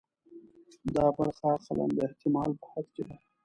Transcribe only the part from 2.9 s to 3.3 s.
کې ده.